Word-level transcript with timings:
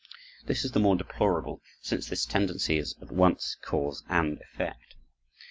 This 0.47 0.65
is 0.65 0.71
the 0.71 0.79
more 0.79 0.95
deplorable, 0.95 1.61
since 1.79 2.07
this 2.09 2.25
tendency 2.25 2.79
is 2.79 2.95
at 3.03 3.11
once 3.11 3.55
cause 3.61 4.03
and 4.09 4.39
effect. 4.41 4.95